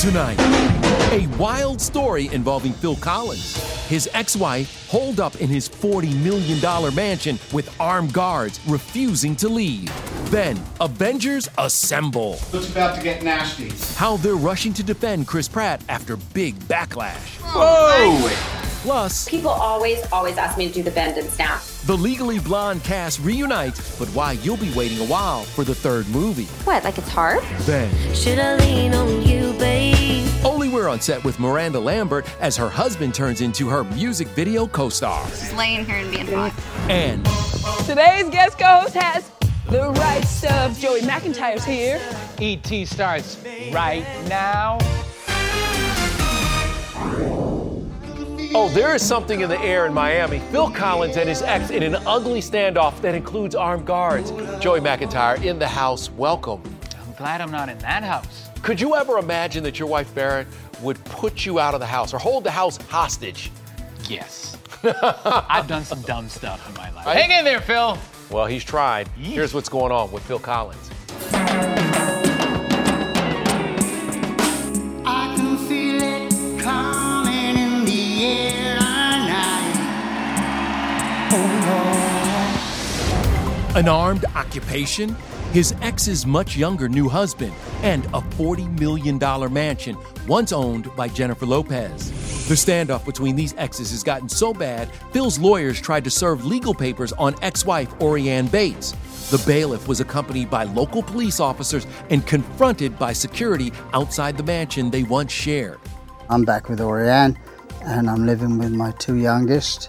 [0.00, 0.40] Tonight,
[1.12, 3.54] a wild story involving Phil Collins.
[3.86, 9.48] His ex wife holed up in his $40 million mansion with armed guards refusing to
[9.48, 9.90] leave.
[10.30, 12.38] Then, Avengers assemble.
[12.52, 13.72] Looks about to get nasty.
[13.96, 17.38] How they're rushing to defend Chris Pratt after big backlash.
[17.44, 18.56] Oh, Whoa!
[18.82, 21.60] Plus, People always, always ask me to do the bend and snap.
[21.84, 26.08] the Legally Blonde cast reunites, but why you'll be waiting a while for the third
[26.08, 26.46] movie.
[26.64, 27.42] What, like it's hard?
[27.66, 29.49] Then, Should I lean on you, babe?
[29.49, 29.49] only we're
[30.90, 35.24] on set with Miranda Lambert as her husband turns into her music video co star.
[35.28, 36.52] Just laying here and being hot.
[36.90, 37.24] And
[37.86, 39.30] Today's guest co-host has
[39.68, 40.78] the right stuff.
[40.80, 42.00] Joey McIntyre's here.
[42.40, 43.42] ET starts
[43.72, 44.78] right now.
[48.52, 50.40] Oh, there is something in the air in Miami.
[50.50, 54.32] Phil Collins and his ex in an ugly standoff that includes armed guards.
[54.60, 56.10] Joey McIntyre in the house.
[56.10, 56.62] Welcome.
[57.00, 58.49] I'm glad I'm not in that house.
[58.62, 60.46] Could you ever imagine that your wife Barrett
[60.82, 63.50] would put you out of the house or hold the house hostage?
[64.08, 64.58] Yes.
[64.82, 67.06] I've done some dumb stuff in my life.
[67.06, 67.16] Right.
[67.16, 67.96] Hang in there, Phil.
[68.30, 69.08] Well, he's tried.
[69.08, 70.90] Here's what's going on with Phil Collins.
[75.06, 78.76] I can feel it coming in the air
[81.32, 85.16] oh, An armed occupation,
[85.52, 87.52] his ex's much younger new husband,
[87.82, 89.18] and a $40 million
[89.52, 89.96] mansion
[90.28, 92.10] once owned by Jennifer Lopez.
[92.48, 96.74] The standoff between these exes has gotten so bad, Phil's lawyers tried to serve legal
[96.74, 98.92] papers on ex wife Orianne Bates.
[99.30, 104.90] The bailiff was accompanied by local police officers and confronted by security outside the mansion
[104.90, 105.78] they once shared.
[106.28, 107.36] I'm back with Orianne
[107.82, 109.88] and I'm living with my two youngest,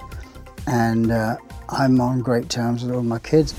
[0.68, 1.38] and uh,
[1.70, 3.54] I'm on great terms with all my kids.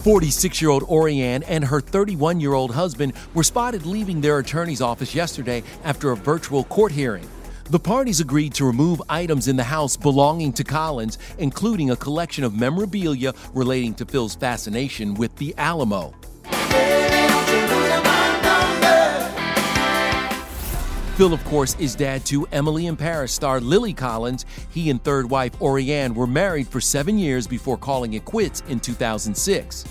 [0.00, 4.80] 46 year old Orianne and her 31 year old husband were spotted leaving their attorney's
[4.80, 7.28] office yesterday after a virtual court hearing.
[7.64, 12.44] The parties agreed to remove items in the house belonging to Collins, including a collection
[12.44, 16.14] of memorabilia relating to Phil's fascination with the Alamo.
[21.20, 24.46] Phil, of course, is dad to Emily in Paris star Lily Collins.
[24.70, 28.80] He and third wife Orianne were married for seven years before calling it quits in
[28.80, 29.84] 2006.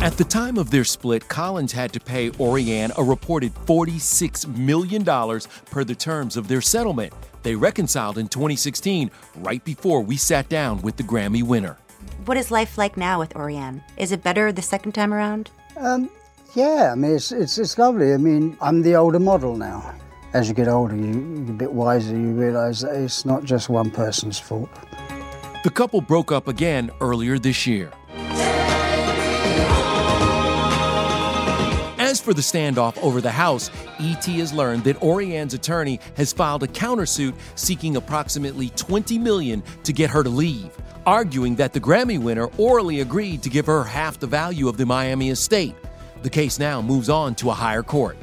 [0.00, 5.04] At the time of their split, Collins had to pay Orianne a reported $46 million
[5.04, 7.12] per the terms of their settlement.
[7.44, 11.76] They reconciled in 2016, right before we sat down with the Grammy winner.
[12.24, 13.80] What is life like now with Orianne?
[13.96, 15.52] Is it better the second time around?
[15.76, 16.10] Um,
[16.56, 18.12] Yeah, I mean, it's, it's, it's lovely.
[18.12, 19.94] I mean, I'm the older model now.
[20.34, 23.70] As you get older, you, you're a bit wiser, you realise that it's not just
[23.70, 24.68] one person's fault.
[25.64, 27.90] The couple broke up again earlier this year.
[31.98, 33.70] As for the standoff over the house,
[34.00, 39.94] ET has learned that Orianne's attorney has filed a countersuit seeking approximately 20 million to
[39.94, 40.70] get her to leave,
[41.06, 44.84] arguing that the Grammy winner orally agreed to give her half the value of the
[44.84, 45.74] Miami estate.
[46.22, 48.18] The case now moves on to a higher court.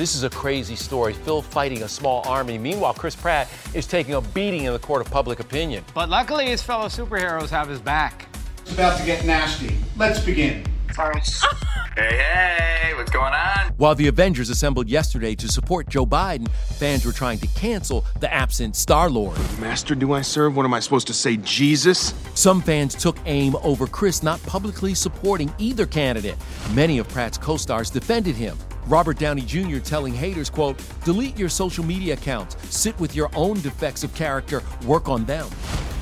[0.00, 1.12] This is a crazy story.
[1.12, 2.56] Phil fighting a small army.
[2.56, 5.84] Meanwhile, Chris Pratt is taking a beating in the court of public opinion.
[5.92, 8.26] But luckily, his fellow superheroes have his back.
[8.62, 9.76] It's about to get nasty.
[9.98, 10.64] Let's begin.
[10.94, 11.20] Sorry.
[11.96, 13.74] hey, hey, what's going on?
[13.76, 18.32] While the Avengers assembled yesterday to support Joe Biden, fans were trying to cancel the
[18.32, 19.36] absent Star Lord.
[19.60, 20.56] Master, do I serve?
[20.56, 22.14] What am I supposed to say, Jesus?
[22.32, 26.36] Some fans took aim over Chris not publicly supporting either candidate.
[26.72, 28.56] Many of Pratt's co stars defended him.
[28.90, 29.78] Robert Downey Jr.
[29.78, 34.64] telling haters, quote, delete your social media accounts, sit with your own defects of character,
[34.84, 35.48] work on them.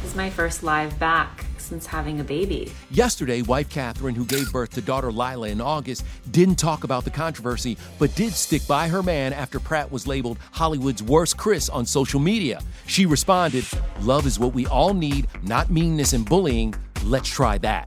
[0.00, 2.72] This is my first live back since having a baby.
[2.90, 7.10] Yesterday, wife Katherine, who gave birth to daughter Lyla in August, didn't talk about the
[7.10, 11.84] controversy, but did stick by her man after Pratt was labeled Hollywood's worst Chris on
[11.84, 12.58] social media.
[12.86, 13.66] She responded,
[14.00, 16.74] Love is what we all need, not meanness and bullying.
[17.04, 17.86] Let's try that.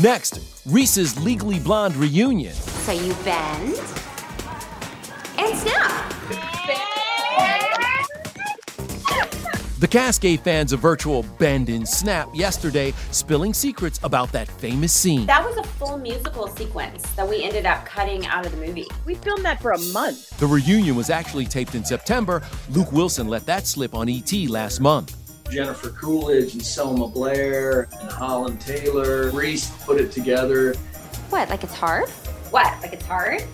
[0.00, 2.54] Next, Reese's Legally Blonde reunion.
[2.54, 3.76] So you bend
[5.40, 6.10] and snap.
[9.78, 14.92] The cast gave fans a virtual bend and snap yesterday, spilling secrets about that famous
[14.92, 15.24] scene.
[15.24, 18.86] That was a full musical sequence that we ended up cutting out of the movie.
[19.06, 20.38] We filmed that for a month.
[20.38, 22.42] The reunion was actually taped in September.
[22.68, 25.16] Luke Wilson let that slip on ET last month.
[25.50, 29.30] Jennifer Coolidge and Selma Blair and Holland Taylor.
[29.30, 30.74] Reese put it together.
[31.30, 32.10] What, like it's hard?
[32.50, 33.44] What, like it's hard?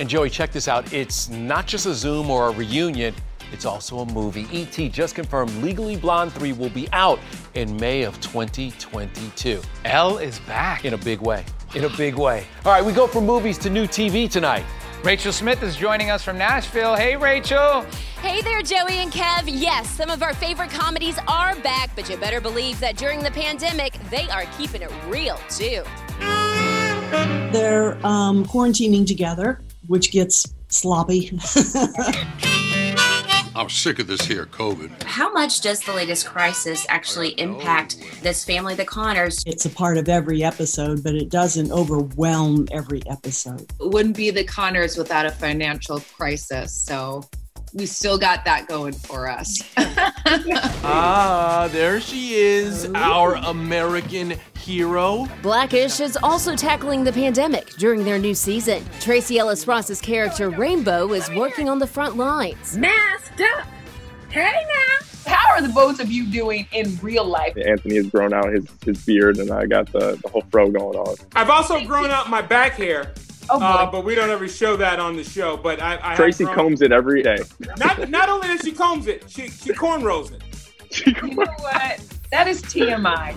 [0.00, 0.92] And Joey, check this out.
[0.92, 3.14] It's not just a Zoom or a reunion.
[3.52, 4.46] It's also a movie.
[4.50, 4.88] E.T.
[4.88, 7.18] just confirmed Legally Blonde 3 will be out
[7.54, 9.60] in May of 2022.
[9.84, 10.84] Elle is back.
[10.84, 11.44] In a big way.
[11.74, 12.46] In a big way.
[12.64, 14.64] All right, we go from movies to new TV tonight.
[15.04, 16.94] Rachel Smith is joining us from Nashville.
[16.94, 17.84] Hey, Rachel.
[18.20, 19.44] Hey there, Joey and Kev.
[19.46, 23.32] Yes, some of our favorite comedies are back, but you better believe that during the
[23.32, 25.82] pandemic, they are keeping it real, too.
[27.52, 31.38] They're um, quarantining together, which gets sloppy.
[33.54, 35.02] I'm sick of this here COVID.
[35.02, 39.42] How much does the latest crisis actually impact this family, the Connors?
[39.46, 43.60] It's a part of every episode, but it doesn't overwhelm every episode.
[43.78, 46.72] It wouldn't be the Connors without a financial crisis.
[46.72, 47.24] So
[47.74, 49.62] we still got that going for us.
[49.76, 55.26] ah, there she is, our American hero.
[55.42, 58.84] Blackish is also tackling the pandemic during their new season.
[59.00, 62.76] Tracee Ellis Ross's character Rainbow is working on the front lines.
[62.76, 63.66] Masked up.
[64.30, 65.06] Hey now.
[65.26, 67.56] How are the both of you doing in real life?
[67.56, 70.98] Anthony has grown out his, his beard, and I got the, the whole fro going
[70.98, 71.16] on.
[71.36, 73.12] I've also grown out my back hair.
[73.50, 75.56] Oh, uh, but we don't ever show that on the show.
[75.56, 77.38] But I, I Tracee combs it every day.
[77.78, 80.42] Not not only does she combs it, she she cornrows it.
[81.06, 82.00] You know what?
[82.30, 83.34] That is TMI.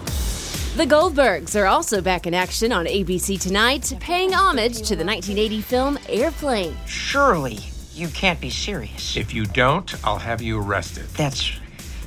[0.76, 5.62] The Goldbergs are also back in action on ABC tonight, paying homage to the 1980
[5.62, 6.76] film Airplane.
[6.86, 7.60] Surely
[7.94, 9.16] you can't be serious.
[9.16, 11.06] If you don't, I'll have you arrested.
[11.16, 11.50] That's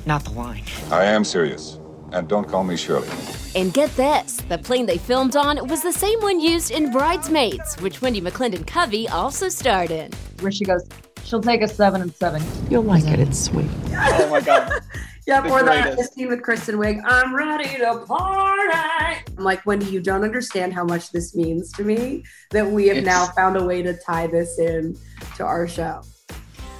[0.05, 0.65] not the line.
[0.91, 1.78] I am serious.
[2.11, 3.07] And don't call me Shirley.
[3.55, 7.75] And get this the plane they filmed on was the same one used in Bridesmaids,
[7.81, 10.11] which Wendi McLendon-Covey also starred in.
[10.41, 10.87] Where she goes,
[11.23, 12.41] she'll take a seven and seven.
[12.69, 13.69] You'll like it, it's sweet.
[13.91, 14.71] Oh my God.
[15.27, 17.03] Yeah, for The or that scene with Kristen Wiig.
[17.05, 19.21] I'm ready to party.
[19.37, 22.97] I'm like, Wendy, you don't understand how much this means to me that we have
[22.97, 24.97] It's- now found a way to tie this in
[25.37, 26.01] to our show.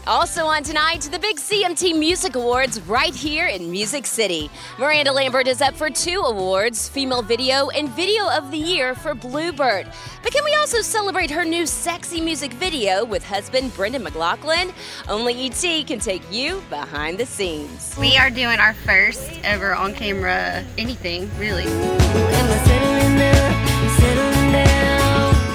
[0.07, 4.49] Also on tonight, the big CMT Music Awards right here in Music City.
[4.79, 9.13] Miranda Lambert is up for two awards Female Video and Video of the Year for
[9.13, 9.91] Bluebird.
[10.23, 14.73] But can we also celebrate her new sexy music video with husband Brendan McLoughlin?
[15.07, 17.95] Only ET can take you behind the scenes.
[17.99, 21.65] We are doing our first ever on camera anything, really.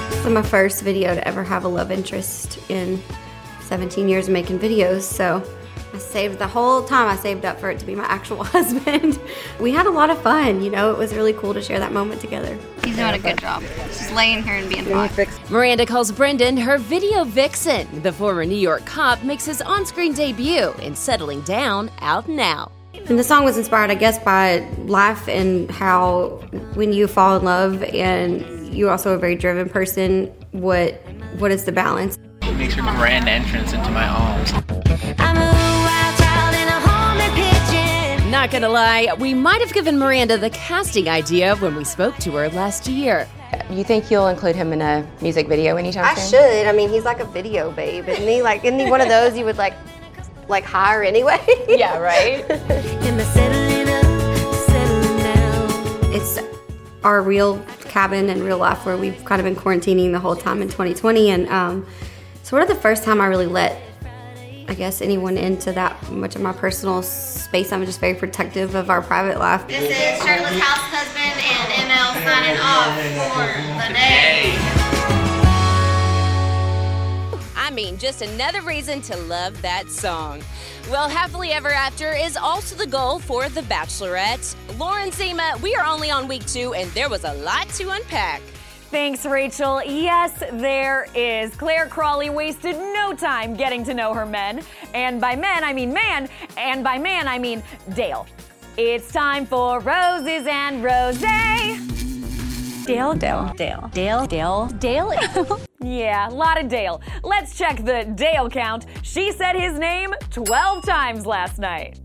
[0.08, 3.02] This is my first video to ever have a love interest in
[3.64, 5.42] 17 years of making videos, so
[5.94, 9.18] I saved the whole time I saved up for it to be my actual husband.
[9.60, 11.92] we had a lot of fun, you know, it was really cool to share that
[11.92, 12.58] moment together.
[12.84, 13.62] He's doing a good job.
[13.86, 15.12] Just laying here and being hot.
[15.50, 18.02] Miranda calls Brendan her video vixen.
[18.02, 22.72] The former New York cop makes his on screen debut in Settling Down Out Now.
[23.06, 26.40] And the song was inspired, I guess, by life and how
[26.74, 30.26] when you fall in love and you're also a very driven person.
[30.52, 30.94] What
[31.38, 32.18] what is the balance?
[32.46, 34.52] It makes your grand entrance into my arms.
[38.30, 42.32] Not gonna lie, we might have given Miranda the casting idea when we spoke to
[42.32, 43.28] her last year.
[43.70, 46.40] You think you'll include him in a music video anytime I soon?
[46.40, 46.66] should.
[46.66, 48.42] I mean, he's like a video babe, isn't he?
[48.42, 49.74] Like, isn't he one of those you would like,
[50.48, 51.38] like hire anyway?
[51.68, 52.44] Yeah, right?
[56.14, 56.38] it's
[57.02, 60.60] our real cabin and real life where we've kind of been quarantining the whole time
[60.62, 61.86] in 2020, and um,
[62.44, 63.80] sort of the first time I really let,
[64.68, 67.72] I guess, anyone into that much of my personal space.
[67.72, 69.66] I'm just very protective of our private life.
[69.66, 72.94] This is Shirley's house husband and ML signing off
[73.32, 74.54] for the day.
[77.56, 80.42] I mean, just another reason to love that song.
[80.90, 84.54] Well, Happily Ever After is also the goal for The Bachelorette.
[84.78, 88.42] Lauren Zima, we are only on week two, and there was a lot to unpack.
[88.90, 89.82] Thanks, Rachel.
[89.84, 91.54] Yes, there is.
[91.56, 94.62] Clare Crawley wasted no time getting to know her men.
[94.94, 96.28] And by men, I mean man.
[96.56, 97.62] And by man, I mean
[97.94, 98.26] Dale.
[98.76, 101.20] It's time for Roses and Rose.
[102.84, 105.60] Dale, Dale, Dale, Dale, Dale, Dale.
[105.80, 107.00] yeah, a lot of Dale.
[107.22, 108.86] Let's check the Dale count.
[109.02, 111.98] She said his name 12 times last night.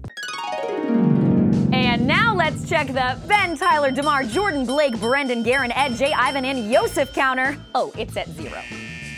[1.79, 6.43] And now let's check the Ben, Tyler, DeMar, Jordan, Blake, Brendan, Garin, Ed, Jay, Ivan,
[6.43, 7.57] and Yosef counter.
[7.73, 8.61] Oh, it's at zero.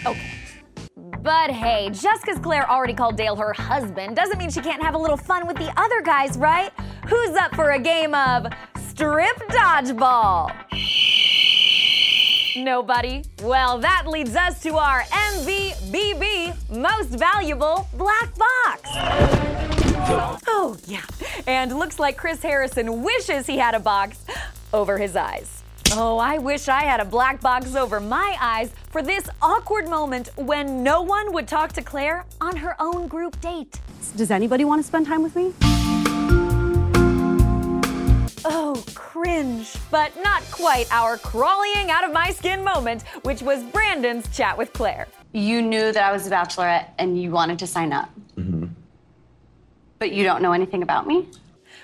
[0.06, 0.32] Okay.
[1.24, 4.94] But hey, just because Clare already called Dale her husband doesn't mean she can't have
[4.94, 6.72] a little fun with the other guys, right?
[7.10, 8.46] Who's up for a game of
[8.89, 10.53] strip dodgeball?
[12.58, 13.24] Nobody.
[13.41, 19.40] Well, that leads us to our MVBB, most valuable black box.
[20.48, 21.06] Oh, yeah.
[21.48, 24.24] And looks like Chris Harrison wishes he had a box
[24.74, 25.63] over his eyes.
[25.94, 30.30] Oh, I wish I had a black box over my eyes for this awkward moment
[30.38, 33.80] when no one would talk to Clare on her own group date.
[34.15, 35.53] Does anybody want to spend time with me?
[38.46, 39.74] Oh, cringe.
[39.89, 44.72] But not quite our crawling out of my skin moment, which was Brandon's chat with
[44.74, 45.08] Clare.
[45.34, 48.10] You knew that I was a bachelorette and you wanted to sign up.
[48.38, 48.61] Mm-hmm.
[50.01, 51.27] But you don't know anything about me?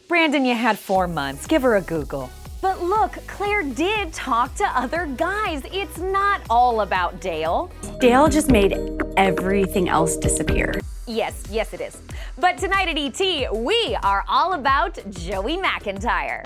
[0.08, 1.46] Brandon, you had four months.
[1.46, 2.32] Give her a Google.
[2.64, 5.62] But look, Clare did talk to other guys.
[5.72, 7.72] It's not all about Dale.
[8.00, 8.76] Dale just made
[9.18, 10.74] everything else disappear.
[11.06, 12.02] Yes, yes, it is.
[12.40, 16.42] But tonight at ET, we are all about Joey McIntyre.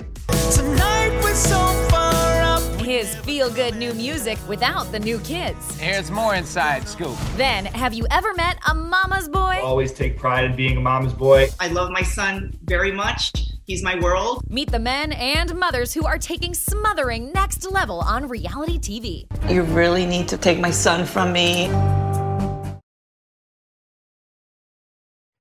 [0.54, 1.56] Tonight we're so
[1.88, 2.21] far up.
[2.82, 5.78] His feel good new music without the new kids.
[5.78, 7.16] Here's more inside scoop.
[7.36, 9.60] Then, have you ever met a mama's boy?
[9.62, 11.48] Always take pride in being a mama's boy.
[11.60, 13.30] I love my son very much.
[13.66, 14.42] He's my world.
[14.50, 19.26] Meet the men and mothers who are taking smothering next level on reality TV.
[19.48, 21.70] You really need to take my son from me.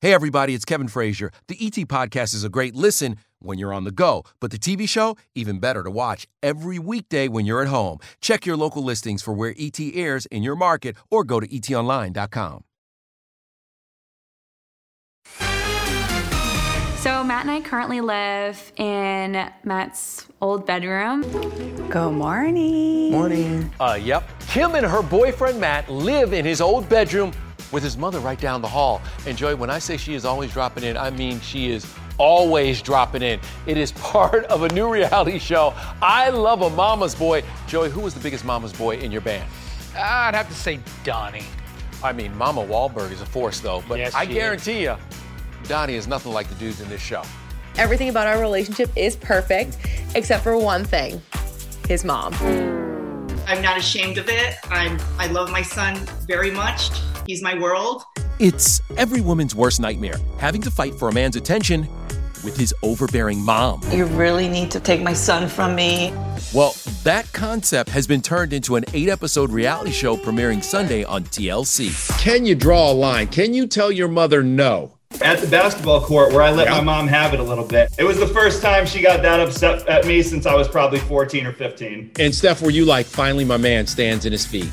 [0.02, 1.32] Hey, everybody, it's Kevin Frazier.
[1.48, 4.88] The ET Podcast is a great listen when you're on the go, but the TV
[4.88, 8.00] show, even better to watch every weekday when you're at home.
[8.22, 12.64] Check your local listings for where ET airs in your market or go to etonline.com.
[17.02, 21.24] So Matt and I currently live in Matt's old bedroom.
[21.90, 23.12] Good morning.
[23.12, 23.72] Morning.
[23.80, 24.30] Uh, yep.
[24.48, 27.32] Kim and her boyfriend Matt live in his old bedroom
[27.72, 29.02] with his mother right down the hall.
[29.26, 32.84] And Joy, when I say she is always dropping in, I mean she is always
[32.84, 33.40] dropping in.
[33.66, 35.74] It is part of a new reality show.
[36.04, 37.44] I love a mama's boy.
[37.68, 39.50] Joy, who was the biggest mama's boy in your band?
[39.98, 41.44] I'd have to say Donnie.
[42.04, 43.84] I mean, Mama Wahlberg is a force, though.
[43.88, 44.96] But Yes, I she guarantee you,
[45.64, 47.24] Donnie is nothing like the dudes in this show.
[47.78, 49.78] Everything about our relationship is perfect,
[50.14, 51.22] except for one thing
[51.88, 52.34] his mom.
[53.48, 54.56] I'm not ashamed of it.
[54.70, 55.96] I'm I love my son
[56.28, 56.92] very much.
[57.26, 58.04] He's my world.
[58.40, 61.88] It's every woman's worst nightmare having to fight for a man's attention
[62.44, 63.82] with his overbearing mom.
[63.92, 66.14] You really need to take my son from me.
[66.54, 71.24] Well, that concept has been turned into an eight episode reality show premiering Sunday on
[71.24, 72.20] TLC.
[72.20, 73.28] Can you draw a line?
[73.28, 74.98] Can you tell your mother no?
[75.22, 77.94] At the basketball court where I let my mom have it a little bit.
[77.98, 81.00] It was the first time she got that upset at me since I was probably
[81.00, 82.12] 14 or 15.
[82.20, 84.70] And Steph, were you like, finally my man stands in his feet?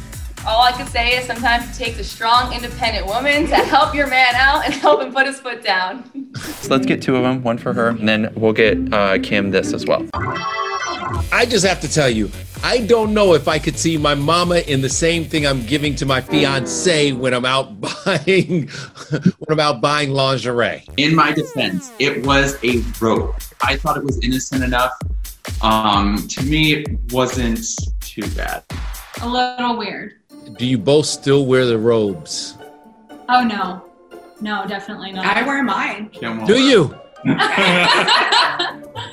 [0.47, 4.07] All I can say is sometimes it takes a strong, independent woman to help your
[4.07, 6.05] man out and help him put his foot down.
[6.37, 9.51] So let's get two of them, one for her, and then we'll get uh, Kim
[9.51, 10.07] this as well.
[11.33, 12.31] I just have to tell you,
[12.63, 15.95] I don't know if I could see my mama in the same thing I'm giving
[15.97, 18.69] to my fiance when I'm out buying
[19.09, 20.85] when I'm out buying lingerie.
[20.97, 23.37] In my defense, it was a rope.
[23.63, 24.93] I thought it was innocent enough.
[25.63, 27.65] Um, to me, it wasn't
[28.01, 28.65] too bad.
[29.23, 30.18] A little weird.
[30.57, 32.57] Do you both still wear the robes?
[33.29, 33.85] Oh no.
[34.41, 35.27] No, definitely not.
[35.27, 36.11] I wear mine.
[36.47, 36.95] Do you?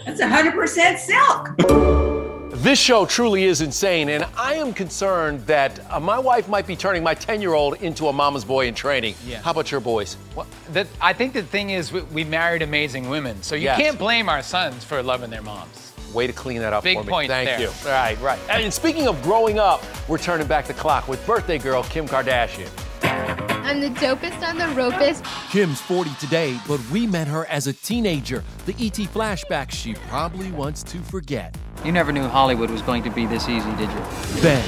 [0.05, 2.51] That's 100% silk.
[2.61, 6.75] This show truly is insane, and I am concerned that uh, my wife might be
[6.75, 9.15] turning my 10 year old into a mama's boy in training.
[9.25, 9.41] Yeah.
[9.41, 10.15] How about your boys?
[10.35, 13.79] Well, that, I think the thing is, we, we married amazing women, so you Yes.
[13.79, 15.84] can't blame our sons for loving their moms.
[16.15, 17.09] Way to clean that up Big for me.
[17.09, 17.59] point Thank there.
[17.59, 17.69] you.
[17.85, 18.39] Right, right.
[18.49, 22.69] And speaking of growing up, we're turning back the clock with birthday girl Kim Kardashian.
[23.03, 25.25] I'm the dopest on the ropest.
[25.51, 28.45] Kim's 40 today, but we met her as a teenager.
[28.65, 31.53] The ET flashback she probably wants to forget.
[31.83, 34.01] You never knew Hollywood was going to be this easy, did you?
[34.39, 34.65] Then,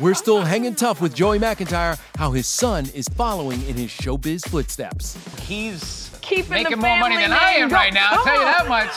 [0.00, 4.46] we're still hanging tough with Joey McIntyre, how his son is following in his showbiz
[4.48, 5.16] footsteps.
[5.40, 8.44] He's Keeping making the more money family than I am right now, I'll tell you
[8.44, 8.96] that much.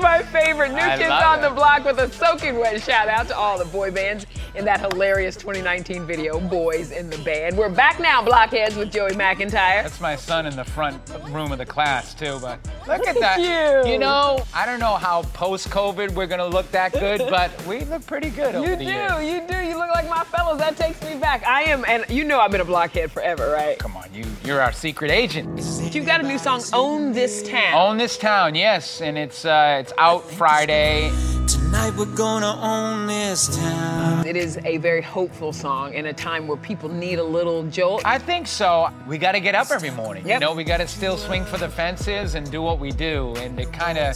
[0.00, 0.70] My favorite.
[0.70, 1.42] New I Kids on it.
[1.42, 4.80] the Block with a soaking wet shout out to all the boy bands in that
[4.80, 7.56] hilarious 2019 video, Boys in the Band.
[7.56, 9.82] We're back now, Blockheads, with Joey McIntyre.
[9.82, 11.00] That's my son in the front
[11.30, 13.84] room of the class too, but look Look at at that.
[13.84, 13.92] you.
[13.92, 13.98] you.
[13.98, 18.30] know, I don't know how post-COVID we're gonna look that good, but we look pretty
[18.30, 19.24] good over You the do, years.
[19.24, 19.58] you do.
[19.62, 20.58] You look like my fellows.
[20.58, 21.46] That takes me back.
[21.46, 23.78] I am, and you know I've been a blockhead forever, right?
[23.78, 25.60] Come on, you you're our secret agent.
[25.94, 27.74] You've got a new song, Own This Town.
[27.74, 31.10] Own this town, yes, and it's uh, it's out Friday.
[31.48, 34.26] Tonight we're gonna own this town.
[34.26, 38.02] It is a very hopeful song in a time where people need a little jolt.
[38.04, 38.90] I think so.
[39.06, 40.26] We got to get up every morning.
[40.26, 40.40] Yep.
[40.40, 43.34] You know, we got to still swing for the fences and do what we do,
[43.38, 44.14] and it kind of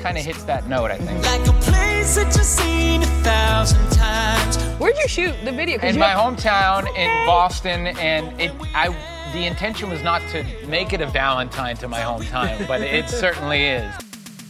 [0.00, 1.24] kind of hits that note, I think.
[1.24, 4.56] Like a place that you've seen a thousand times.
[4.80, 5.78] Where'd you shoot the video?
[5.80, 8.88] in my have- hometown in Boston, and it I
[9.32, 13.64] the intention was not to make it a Valentine to my hometown, but it certainly
[13.66, 13.94] is.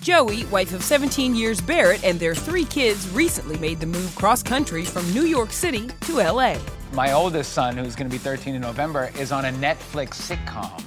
[0.07, 4.41] Joey, wife of 17 years Barrett, and their three kids recently made the move cross
[4.41, 6.59] country from New York City to LA.
[6.93, 10.81] My oldest son, who's going to be 13 in November, is on a Netflix sitcom.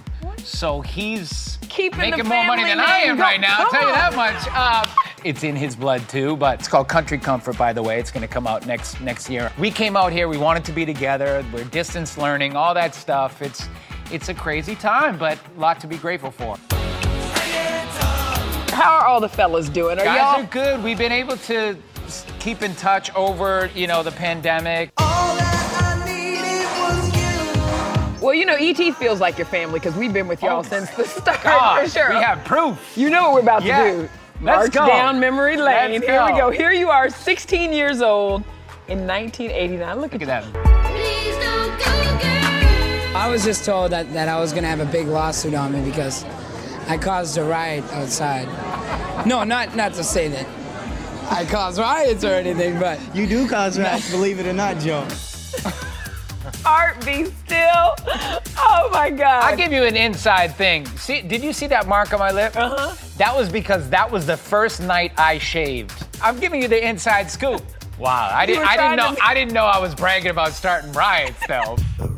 [0.45, 4.15] So he's Keeping making more money than I am right now, I'll tell you that
[4.15, 4.37] much.
[4.53, 4.85] Uh,
[5.25, 7.99] it's in his blood too, but it's called Country Comfort, by the way.
[7.99, 9.51] It's going to come out next next year.
[9.59, 11.43] We came out here, we wanted to be together.
[11.51, 13.41] We're distance learning, all that stuff.
[13.41, 13.67] It's
[14.13, 16.55] it's a crazy time, but a lot to be grateful for.
[19.19, 19.99] How are all the fellas doing?
[19.99, 20.81] Are Guys y'all are good.
[20.81, 21.75] We've been able to
[22.39, 24.91] keep in touch over, you know, the pandemic.
[28.21, 30.89] Well, you know, ET feels like your family because we've been with y'all Oh since
[30.91, 32.09] the start God, for sure.
[32.11, 32.93] we have proof.
[32.95, 33.83] You know what we're about Yeah.
[33.83, 34.09] to do.
[34.41, 34.87] Let's March go.
[34.87, 35.91] down memory lane.
[35.91, 36.37] Let's Here we go.
[36.37, 36.49] go.
[36.51, 38.41] Here you are, 16 years old
[38.87, 39.99] in 1989.
[39.99, 40.45] Look, Look at that.
[43.13, 45.81] I was just told that, that I was gonna have a big lawsuit on me
[45.83, 46.23] because
[46.87, 48.47] I caused a riot outside.
[49.25, 50.45] No, not not to say that
[51.31, 55.07] I cause riots or anything, but You do cause riots, believe it or not, Joe.
[56.65, 57.95] Art be still.
[58.57, 59.43] Oh my God.
[59.43, 60.85] I'll give you an inside thing.
[60.97, 62.55] See, did you see that mark on my lip?
[62.55, 62.95] Uh-huh.
[63.17, 65.93] That was because that was the first night I shaved.
[66.21, 67.61] I'm giving you the inside scoop.
[67.97, 68.67] Wow, I You didn't.
[68.67, 69.15] I didn't know.
[69.15, 71.77] to I didn't know I was bragging about starting riots, though.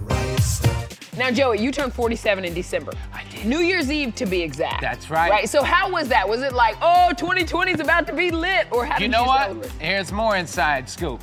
[1.18, 2.94] Now, Joey, you turned 47 in December.
[3.14, 3.31] I did.
[3.46, 4.82] New Year's Eve, to be exact.
[4.82, 5.30] That's right.
[5.32, 5.50] Right.
[5.50, 6.28] So, how was that?
[6.28, 9.22] Was it like, oh, 2020 is about to be lit, or how you did know
[9.22, 9.42] you what?
[9.48, 9.72] celebrate?
[9.80, 11.22] Here's more inside scoop.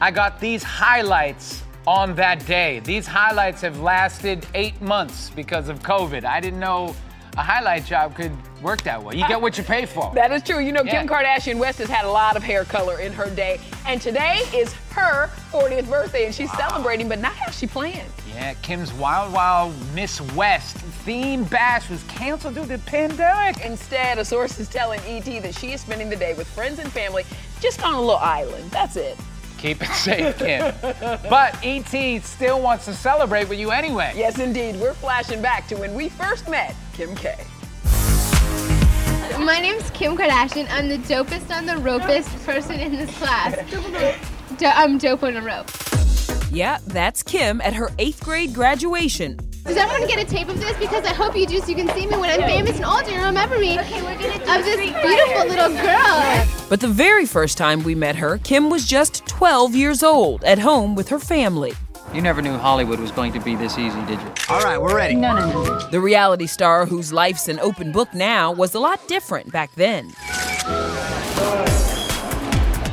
[0.00, 2.80] I got these highlights on that day.
[2.80, 6.24] These highlights have lasted eight months because of COVID.
[6.24, 6.94] I didn't know
[7.36, 9.14] a highlight job could work that way.
[9.16, 10.10] You get what you pay for.
[10.14, 10.58] That is true.
[10.58, 10.98] You know, Yeah.
[11.00, 14.42] Kim Kardashian West has had a lot of hair color in her day, and today
[14.54, 18.10] is her 40th birthday, and she's celebrating, but not how she planned.
[18.34, 23.64] Yeah, Kim's Wild Wild Miss West theme bash was canceled due to the pandemic.
[23.64, 26.90] Instead, a source is telling ET that she is spending the day with friends and
[26.92, 27.24] family,
[27.60, 28.70] just on a little island.
[28.70, 29.18] That's it.
[29.58, 30.74] Keep it safe, Kim.
[31.28, 34.12] but ET still wants to celebrate with you anyway.
[34.16, 34.76] Yes, indeed.
[34.80, 37.34] We're flashing back to when we first met Kim K.
[39.38, 40.66] My name's Kim Kardashian.
[40.70, 43.56] I'm the dopest on the ropest person in this class.
[44.58, 45.70] Do- I'm dope on a rope.
[46.50, 49.38] Yeah, that's Kim at her eighth grade graduation.
[49.64, 50.76] Does everyone get a tape of this?
[50.78, 53.10] Because I hope you do so you can see me when I'm famous and older
[53.10, 53.78] and remember me.
[53.78, 56.46] Okay, we're gonna do Of this beautiful little girl.
[56.68, 60.58] But the very first time we met her, Kim was just 12 years old at
[60.58, 61.72] home with her family.
[62.12, 64.32] You never knew Hollywood was going to be this easy, did you?
[64.48, 65.14] All right, we're ready.
[65.14, 65.78] No, no, no.
[65.90, 70.10] The reality star whose life's an open book now was a lot different back then.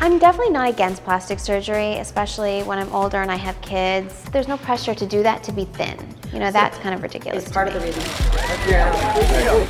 [0.07, 4.23] I I'm definitely not against plastic surgery, especially when I'm older and I have kids.
[4.31, 5.99] There's no pressure to do that to be thin.
[6.31, 7.43] You know, that's kind of ridiculous.
[7.43, 8.01] It's part of the reason.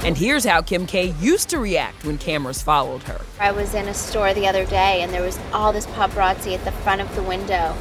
[0.05, 3.19] And here's how Kim K used to react when cameras followed her.
[3.39, 6.63] I was in a store the other day and there was all this paparazzi at
[6.63, 7.75] the front of the window.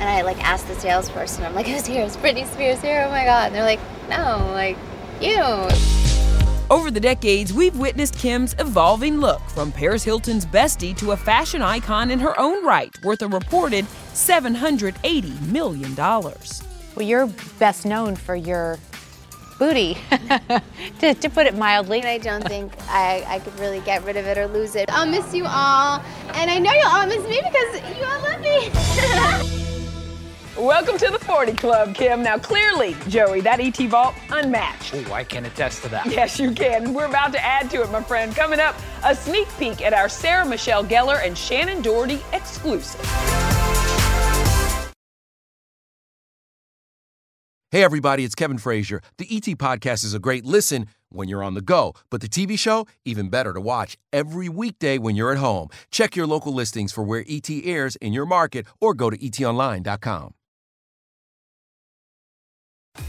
[0.00, 2.04] And I like asked the salesperson, I'm like, who's here?
[2.04, 3.04] Is Britney Spears here?
[3.06, 3.46] Oh my God.
[3.46, 4.76] And they're like, no, like,
[5.20, 5.99] you.
[6.70, 11.62] Over the decades, we've witnessed Kim's evolving look from Paris Hilton's bestie to a fashion
[11.62, 15.96] icon in her own right, worth a reported $780 million.
[15.96, 17.26] Well, you're
[17.58, 18.78] best known for your
[19.58, 19.98] booty,
[21.00, 22.04] to, to put it mildly.
[22.04, 24.88] I don't think I, I could really get rid of it or lose it.
[24.92, 26.00] I'll miss you all.
[26.34, 28.40] And I know you'll all miss me because you all love
[29.50, 29.56] me.
[30.58, 32.24] Welcome to the 40 Club, Kim.
[32.24, 34.94] Now, clearly, Joey, that ET vault, unmatched.
[34.96, 36.06] Oh, I can attest to that.
[36.06, 36.92] Yes, you can.
[36.92, 38.34] We're about to add to it, my friend.
[38.34, 43.00] Coming up, a sneak peek at our Sarah Michelle Gellar and Shannen Doherty exclusive.
[47.70, 49.00] Hey, everybody, it's Kevin Frazier.
[49.18, 52.58] The ET Podcast is a great listen when you're on the go, but the TV
[52.58, 55.68] show, even better to watch every weekday when you're at home.
[55.92, 60.34] Check your local listings for where ET airs in your market or go to etonline.com.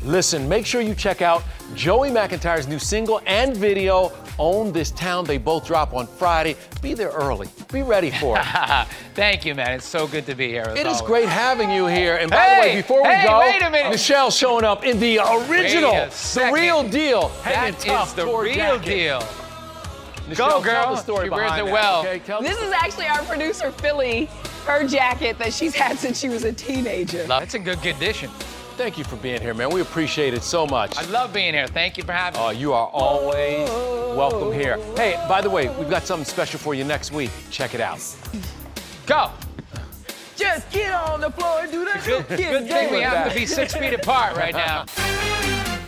[0.03, 1.43] Listen, make sure you check out
[1.75, 5.25] Joey McIntyre's new single and video, Own This Town.
[5.25, 6.55] They both drop on Friday.
[6.81, 7.47] Be there early.
[7.71, 8.43] Be ready for it.
[9.13, 9.73] Thank you, man.
[9.73, 10.63] It's so good to be here.
[10.63, 11.01] as It is always.
[11.03, 12.15] great having you here.
[12.15, 13.91] And by the way, before we hey, go, wait a minute.
[13.91, 16.53] Michelle showing up in the original, Wait a the second.
[16.55, 17.27] real deal.
[17.43, 18.85] That hanging is tough the tour real jacket.
[18.85, 19.23] deal.
[20.27, 20.95] Michelle, Go, Tell girl.
[20.95, 21.99] the story She wears it that, well.
[22.07, 22.19] okay?
[22.41, 24.25] This is actually our producer, Philly,
[24.65, 27.23] her jacket that she's had since she was a teenager.
[27.27, 28.31] That's in good condition.
[28.81, 29.69] Thank you for being here, man.
[29.69, 30.97] We appreciate it so much.
[30.97, 31.67] I love being here.
[31.67, 32.47] Thank you for having me.
[32.47, 34.79] Uh, you are always welcome here.
[34.95, 37.29] Hey, by the way, we've got something special for you next week.
[37.51, 37.99] Check it out.
[39.05, 39.29] Go.
[40.35, 43.45] Just get on the floor and do the Good, good thing we have to be
[43.45, 44.85] six feet apart right now.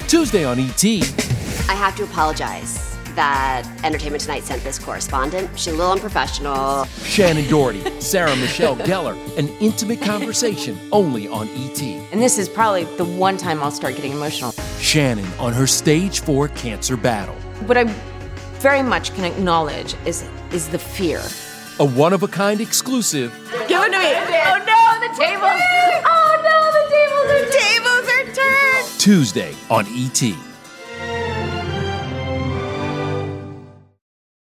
[0.07, 0.85] Tuesday on ET.
[0.85, 5.49] I have to apologize that Entertainment Tonight sent this correspondent.
[5.57, 6.85] She's a little unprofessional.
[7.03, 11.81] Shannen Doherty, Sarah Michelle Gellar, an intimate conversation only on ET.
[11.81, 14.51] And this is probably the one time I'll start getting emotional.
[14.79, 17.35] Shannon on her stage four cancer battle.
[17.65, 17.85] What I
[18.59, 21.21] very much can acknowledge is is the fear.
[21.79, 23.31] A one of a kind exclusive
[23.67, 24.13] Give it to me.
[24.45, 25.61] Oh no, the tables.
[26.05, 28.99] Oh no, the tables are tables are turned.
[28.99, 30.52] Tuesday on ET.